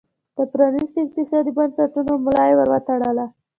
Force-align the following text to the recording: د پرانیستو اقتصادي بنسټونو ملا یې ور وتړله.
د 0.37 0.39
پرانیستو 0.51 0.97
اقتصادي 1.05 1.51
بنسټونو 1.57 2.11
ملا 2.25 2.43
یې 2.49 2.55
ور 2.57 2.67
وتړله. 2.73 3.25